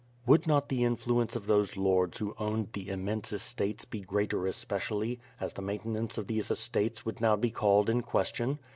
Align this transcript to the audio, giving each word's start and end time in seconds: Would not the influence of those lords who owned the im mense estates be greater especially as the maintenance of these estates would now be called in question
Would 0.25 0.47
not 0.47 0.69
the 0.69 0.83
influence 0.83 1.35
of 1.35 1.45
those 1.45 1.77
lords 1.77 2.17
who 2.17 2.33
owned 2.39 2.69
the 2.73 2.89
im 2.89 3.05
mense 3.05 3.31
estates 3.31 3.85
be 3.85 4.01
greater 4.01 4.47
especially 4.47 5.19
as 5.39 5.53
the 5.53 5.61
maintenance 5.61 6.17
of 6.17 6.25
these 6.25 6.49
estates 6.49 7.05
would 7.05 7.21
now 7.21 7.35
be 7.35 7.51
called 7.51 7.87
in 7.87 8.01
question 8.01 8.57